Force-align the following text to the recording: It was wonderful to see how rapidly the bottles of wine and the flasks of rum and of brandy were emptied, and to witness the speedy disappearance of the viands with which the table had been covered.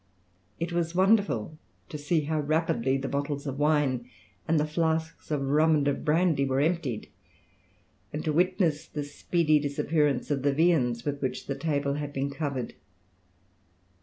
It 0.59 0.73
was 0.73 0.95
wonderful 0.95 1.59
to 1.89 1.97
see 1.99 2.21
how 2.21 2.39
rapidly 2.39 2.97
the 2.97 3.07
bottles 3.07 3.45
of 3.45 3.59
wine 3.59 4.09
and 4.47 4.59
the 4.59 4.65
flasks 4.65 5.29
of 5.29 5.43
rum 5.43 5.75
and 5.75 5.87
of 5.87 6.03
brandy 6.03 6.43
were 6.43 6.59
emptied, 6.59 7.07
and 8.11 8.25
to 8.25 8.33
witness 8.33 8.87
the 8.87 9.03
speedy 9.03 9.59
disappearance 9.59 10.31
of 10.31 10.41
the 10.41 10.55
viands 10.55 11.05
with 11.05 11.21
which 11.21 11.45
the 11.45 11.53
table 11.53 11.93
had 12.01 12.13
been 12.13 12.31
covered. 12.31 12.73